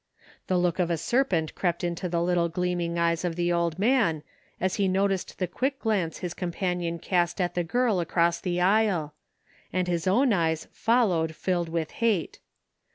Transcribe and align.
The 0.47 0.57
look 0.57 0.79
of 0.79 0.89
a 0.89 0.97
serpent 0.97 1.53
crept 1.53 1.83
into 1.83 2.09
the 2.09 2.23
little 2.23 2.49
gleaming 2.49 2.97
eyes 2.97 3.23
of 3.23 3.35
the 3.35 3.53
old 3.53 3.77
man 3.77 4.23
as 4.59 4.77
he 4.77 4.87
noticed 4.87 5.37
the 5.37 5.45
quick 5.45 5.77
glance 5.77 6.17
his 6.17 6.33
companion 6.33 6.97
cast 6.97 7.39
at 7.39 7.53
the 7.53 7.63
g^rl 7.63 8.01
across 8.01 8.41
the 8.41 8.59
aisle; 8.59 9.13
and 9.71 9.87
his 9.87 10.05
owi^ 10.07 10.33
eyes 10.33 10.67
followed 10.71 11.35
filled 11.35 11.69
with 11.69 11.91
hate. 11.91 12.39